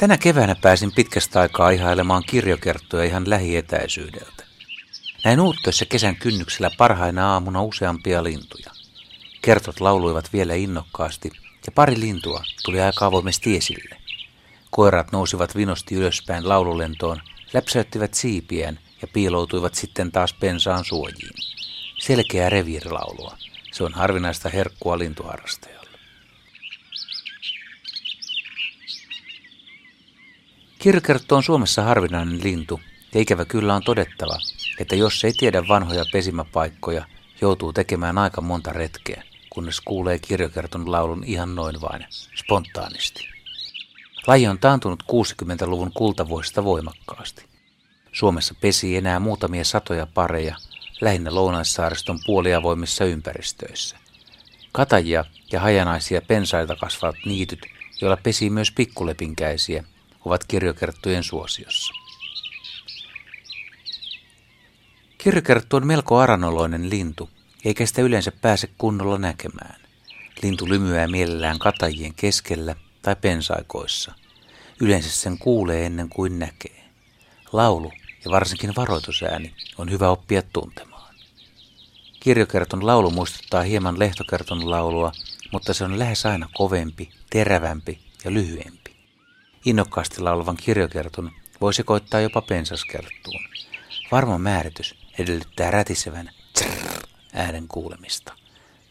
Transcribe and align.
Tänä 0.00 0.18
keväänä 0.18 0.54
pääsin 0.54 0.92
pitkästä 0.92 1.40
aikaa 1.40 1.70
ihailemaan 1.70 2.22
kirjokerttoja 2.26 3.04
ihan 3.04 3.30
lähietäisyydeltä. 3.30 4.44
Näin 5.24 5.40
uuttoissa 5.40 5.84
kesän 5.86 6.16
kynnyksellä 6.16 6.70
parhaina 6.78 7.32
aamuna 7.32 7.62
useampia 7.62 8.24
lintuja. 8.24 8.70
Kertot 9.42 9.80
lauluivat 9.80 10.32
vielä 10.32 10.54
innokkaasti 10.54 11.30
ja 11.66 11.72
pari 11.74 12.00
lintua 12.00 12.42
tuli 12.64 12.80
aika 12.80 13.06
avoimesti 13.06 13.56
esille. 13.56 13.96
Koirat 14.70 15.12
nousivat 15.12 15.56
vinosti 15.56 15.94
ylöspäin 15.94 16.48
laululentoon, 16.48 17.22
läpsäyttivät 17.52 18.14
siipiään 18.14 18.78
ja 19.02 19.08
piiloutuivat 19.08 19.74
sitten 19.74 20.12
taas 20.12 20.32
pensaan 20.32 20.84
suojiin. 20.84 21.34
Selkeää 21.98 22.50
reviirilaulua. 22.50 23.36
Se 23.72 23.84
on 23.84 23.94
harvinaista 23.94 24.48
herkkua 24.48 24.98
lintuharrastajalle. 24.98 25.89
Kirkertto 30.80 31.36
on 31.36 31.42
Suomessa 31.42 31.82
harvinainen 31.82 32.40
lintu, 32.42 32.80
ja 33.14 33.20
ikävä 33.20 33.44
kyllä 33.44 33.74
on 33.74 33.82
todettava, 33.84 34.38
että 34.78 34.96
jos 34.96 35.24
ei 35.24 35.32
tiedä 35.32 35.68
vanhoja 35.68 36.04
pesimäpaikkoja, 36.12 37.04
joutuu 37.40 37.72
tekemään 37.72 38.18
aika 38.18 38.40
monta 38.40 38.72
retkeä, 38.72 39.22
kunnes 39.50 39.80
kuulee 39.80 40.18
kirjokerton 40.18 40.92
laulun 40.92 41.24
ihan 41.26 41.54
noin 41.54 41.80
vain, 41.80 42.06
spontaanisti. 42.36 43.28
Laji 44.26 44.46
on 44.46 44.58
taantunut 44.58 45.02
60-luvun 45.02 45.92
kultavuosista 45.94 46.64
voimakkaasti. 46.64 47.44
Suomessa 48.12 48.54
pesi 48.60 48.96
enää 48.96 49.20
muutamia 49.20 49.64
satoja 49.64 50.06
pareja, 50.06 50.56
lähinnä 51.00 51.34
Lounaissaariston 51.34 52.18
puoliavoimissa 52.26 53.04
ympäristöissä. 53.04 53.96
Katajia 54.72 55.24
ja 55.52 55.60
hajanaisia 55.60 56.22
pensaita 56.22 56.76
kasvavat 56.76 57.16
niityt, 57.26 57.66
joilla 58.00 58.16
pesi 58.16 58.50
myös 58.50 58.70
pikkulepinkäisiä, 58.70 59.84
ovat 60.24 60.44
kirjokerttujen 60.44 61.22
suosiossa. 61.22 61.94
Kirjokerttu 65.18 65.76
on 65.76 65.86
melko 65.86 66.18
aranoloinen 66.18 66.90
lintu, 66.90 67.30
eikä 67.64 67.86
sitä 67.86 68.02
yleensä 68.02 68.32
pääse 68.32 68.68
kunnolla 68.78 69.18
näkemään. 69.18 69.80
Lintu 70.42 70.68
lymyää 70.68 71.08
mielellään 71.08 71.58
katajien 71.58 72.14
keskellä 72.14 72.74
tai 73.02 73.16
pensaikoissa. 73.16 74.12
Yleensä 74.80 75.10
sen 75.10 75.38
kuulee 75.38 75.86
ennen 75.86 76.08
kuin 76.08 76.38
näkee. 76.38 76.84
Laulu 77.52 77.92
ja 78.24 78.30
varsinkin 78.30 78.72
varoitusääni 78.76 79.54
on 79.78 79.90
hyvä 79.90 80.10
oppia 80.10 80.42
tuntemaan. 80.42 81.14
Kirjokerton 82.20 82.86
laulu 82.86 83.10
muistuttaa 83.10 83.62
hieman 83.62 83.98
lehtokerton 83.98 84.70
laulua, 84.70 85.12
mutta 85.52 85.74
se 85.74 85.84
on 85.84 85.98
lähes 85.98 86.26
aina 86.26 86.48
kovempi, 86.54 87.10
terävämpi 87.30 87.98
ja 88.24 88.34
lyhyempi. 88.34 88.79
Innokkaasti 89.64 90.20
laulavan 90.20 90.56
kirjokerton 90.56 91.30
voi 91.60 91.74
sekoittaa 91.74 92.20
jopa 92.20 92.42
pensaskerttuun. 92.42 93.40
Varma 94.12 94.38
määritys 94.38 94.94
edellyttää 95.18 95.70
rätisevän 95.70 96.30
äänen 97.34 97.68
kuulemista. 97.68 98.32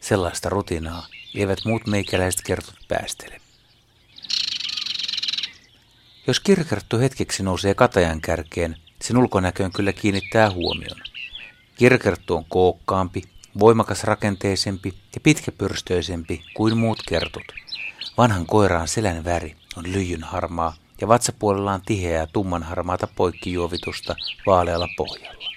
Sellaista 0.00 0.48
rutinaa 0.48 1.06
eivät 1.34 1.58
muut 1.64 1.86
meikäläiset 1.86 2.42
kertot 2.42 2.74
päästele. 2.88 3.40
Jos 6.26 6.40
kirkerttu 6.40 6.98
hetkeksi 6.98 7.42
nousee 7.42 7.74
katajan 7.74 8.20
kärkeen, 8.20 8.76
sen 9.02 9.16
ulkonäköön 9.16 9.72
kyllä 9.72 9.92
kiinnittää 9.92 10.50
huomion. 10.50 11.00
Kirkerttu 11.76 12.36
on 12.36 12.44
kookkaampi, 12.48 13.22
voimakas 13.58 14.04
rakenteisempi 14.04 14.94
ja 15.14 15.20
pitkäpyrstöisempi 15.20 16.42
kuin 16.54 16.76
muut 16.76 17.02
kertut. 17.08 17.52
Vanhan 18.18 18.46
koiraan 18.46 18.88
selän 18.88 19.24
väri 19.24 19.56
on 19.78 19.92
lyijyn 19.92 20.24
harmaa 20.24 20.74
ja 21.00 21.08
vatsapuolellaan 21.08 21.82
tiheää 21.86 22.26
tummanharmaata 22.26 23.08
poikkijuovitusta 23.16 24.16
vaalealla 24.46 24.88
pohjalla. 24.96 25.50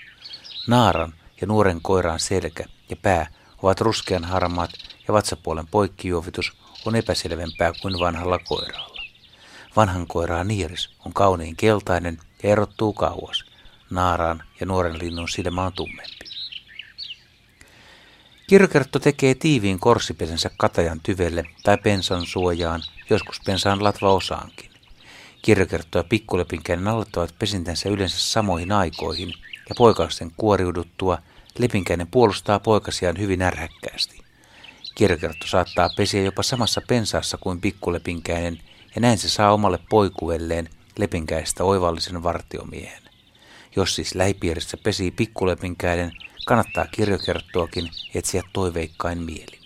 Naaran 0.67 1.13
ja 1.41 1.47
nuoren 1.47 1.81
koiran 1.81 2.19
selkä 2.19 2.65
ja 2.89 2.95
pää 2.95 3.27
ovat 3.63 3.81
ruskean 3.81 4.23
harmaat 4.23 4.71
ja 5.07 5.13
vatsapuolen 5.13 5.67
poikkijuovitus 5.67 6.53
on 6.85 6.95
epäselvempää 6.95 7.71
kuin 7.81 7.99
vanhalla 7.99 8.39
koiralla. 8.39 9.01
Vanhan 9.75 10.07
koiraan 10.07 10.47
niiris 10.47 10.89
on 11.05 11.13
kauniin 11.13 11.55
keltainen 11.55 12.17
ja 12.43 12.49
erottuu 12.49 12.93
kauas. 12.93 13.45
Naaraan 13.89 14.43
ja 14.59 14.65
nuoren 14.65 14.99
linnun 14.99 15.29
silmä 15.29 15.65
on 15.65 15.73
tummempi. 15.73 16.20
Kirkertto 18.51 18.99
tekee 18.99 19.35
tiiviin 19.35 19.79
korsipesensä 19.79 20.49
katajan 20.57 20.99
tyvelle 21.03 21.43
tai 21.63 21.77
pensan 21.77 22.25
suojaan, 22.25 22.81
joskus 23.09 23.41
pensaan 23.45 23.83
latvaosaankin. 23.83 24.69
Kirjokertto 25.41 25.97
ja 25.97 26.03
pikkulepinkäinen 26.03 26.87
aloittavat 26.87 27.35
pesintänsä 27.39 27.89
yleensä 27.89 28.19
samoihin 28.19 28.71
aikoihin, 28.71 29.33
ja 29.69 29.75
poikasten 29.77 30.31
kuoriuduttua 30.37 31.17
lepinkäinen 31.57 32.07
puolustaa 32.07 32.59
poikasiaan 32.59 33.17
hyvin 33.17 33.41
ärhäkkäästi. 33.41 34.19
Kirjokertto 34.95 35.47
saattaa 35.47 35.89
pesiä 35.97 36.21
jopa 36.21 36.43
samassa 36.43 36.81
pensaassa 36.87 37.37
kuin 37.37 37.61
pikkulepinkäinen, 37.61 38.57
ja 38.95 39.01
näin 39.01 39.17
se 39.17 39.29
saa 39.29 39.53
omalle 39.53 39.79
poikuelleen 39.89 40.69
lepinkäistä 40.97 41.63
oivallisen 41.63 42.23
vartiomiehen. 42.23 43.03
Jos 43.75 43.95
siis 43.95 44.15
lähipiirissä 44.15 44.77
pesii 44.77 45.11
pikkulepinkäinen, 45.11 46.11
kannattaa 46.45 46.85
kirjokerttoakin 46.91 47.89
etsiä 48.15 48.43
toiveikkain 48.53 49.17
mieli. 49.17 49.59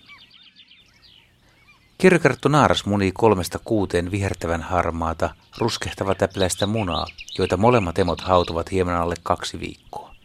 Kirjokerttu 1.97 2.47
naaras 2.50 2.86
munii 2.86 3.12
kolmesta 3.12 3.59
kuuteen 3.59 4.12
vihertävän 4.12 4.62
harmaata, 4.62 5.35
ruskehtava 5.58 6.16
täpläistä 6.16 6.66
munaa, 6.66 7.06
joita 7.38 7.58
molemmat 7.58 8.00
emot 8.00 8.22
hautuvat 8.22 8.72
hieman 8.72 8.96
alle 8.96 9.16
kaksi 9.24 9.59
viikkoa. 9.59 10.16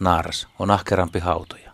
Naaras 0.00 0.48
on 0.58 0.70
ahkerampi 0.70 1.18
hautoja. 1.18 1.72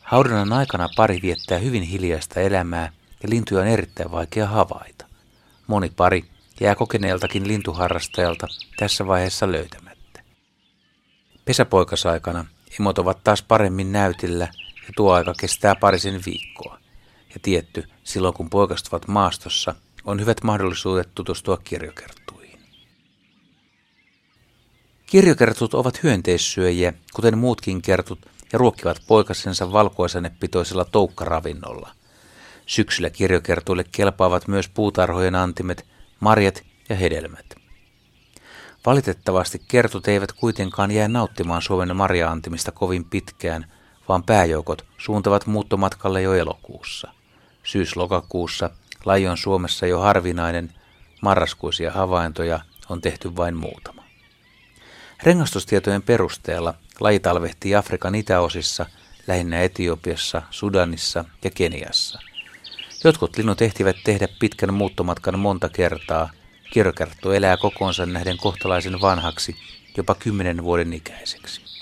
Haudannan 0.00 0.52
aikana 0.52 0.88
pari 0.96 1.18
viettää 1.22 1.58
hyvin 1.58 1.82
hiljaista 1.82 2.40
elämää 2.40 2.92
ja 3.22 3.28
lintuja 3.30 3.60
on 3.60 3.66
erittäin 3.66 4.10
vaikea 4.10 4.46
havaita. 4.46 5.06
Moni 5.66 5.92
pari 5.96 6.24
jää 6.60 6.74
kokeneeltakin 6.74 7.48
lintuharrastajalta 7.48 8.46
tässä 8.78 9.06
vaiheessa 9.06 9.52
löytämättä. 9.52 10.22
Pesäpoikasaikana 11.44 12.44
emot 12.80 12.98
ovat 12.98 13.24
taas 13.24 13.42
paremmin 13.42 13.92
näytillä 13.92 14.48
ja 14.86 14.92
tuo 14.96 15.12
aika 15.12 15.34
kestää 15.40 15.74
parisen 15.74 16.20
viikkoa. 16.26 16.78
Ja 17.34 17.40
tietty, 17.42 17.84
silloin 18.04 18.34
kun 18.34 18.50
poikastuvat 18.50 19.08
maastossa, 19.08 19.74
on 20.04 20.20
hyvät 20.20 20.42
mahdollisuudet 20.42 21.08
tutustua 21.14 21.56
kirjokerttuihin. 21.56 22.60
Kirjokertut 25.06 25.74
ovat 25.74 26.02
hyönteissyöjiä, 26.02 26.92
kuten 27.12 27.38
muutkin 27.38 27.82
kertut, 27.82 28.18
ja 28.52 28.58
ruokkivat 28.58 29.02
poikasensa 29.06 29.72
valkoisanepitoisella 29.72 30.84
toukkaravinnolla. 30.84 31.90
Syksyllä 32.66 33.10
kirjokertuille 33.10 33.84
kelpaavat 33.92 34.48
myös 34.48 34.68
puutarhojen 34.68 35.34
antimet, 35.34 35.86
marjat 36.20 36.62
ja 36.88 36.96
hedelmät. 36.96 37.59
Valitettavasti 38.86 39.62
kertut 39.68 40.08
eivät 40.08 40.32
kuitenkaan 40.32 40.90
jää 40.90 41.08
nauttimaan 41.08 41.62
Suomen 41.62 41.96
marjaantimista 41.96 42.72
kovin 42.72 43.04
pitkään, 43.04 43.66
vaan 44.08 44.22
pääjoukot 44.22 44.84
suuntavat 44.98 45.46
muuttomatkalle 45.46 46.22
jo 46.22 46.34
elokuussa. 46.34 47.08
Syys-lokakuussa 47.62 48.70
laji 49.04 49.28
on 49.28 49.36
Suomessa 49.36 49.86
jo 49.86 50.00
harvinainen, 50.00 50.74
marraskuisia 51.22 51.92
havaintoja 51.92 52.60
on 52.88 53.00
tehty 53.00 53.36
vain 53.36 53.56
muutama. 53.56 54.04
Rengastustietojen 55.22 56.02
perusteella 56.02 56.74
laji 57.00 57.20
talvehtii 57.20 57.74
Afrikan 57.74 58.14
itäosissa, 58.14 58.86
lähinnä 59.26 59.62
Etiopiassa, 59.62 60.42
Sudanissa 60.50 61.24
ja 61.44 61.50
Keniassa. 61.50 62.20
Jotkut 63.04 63.36
linnut 63.36 63.62
ehtivät 63.62 63.96
tehdä 64.04 64.28
pitkän 64.38 64.74
muuttomatkan 64.74 65.38
monta 65.38 65.68
kertaa. 65.68 66.30
Kirjokerttu 66.70 67.30
elää 67.30 67.56
kokoonsa 67.56 68.06
nähden 68.06 68.36
kohtalaisen 68.36 69.00
vanhaksi, 69.00 69.56
jopa 69.96 70.14
kymmenen 70.14 70.64
vuoden 70.64 70.92
ikäiseksi. 70.92 71.79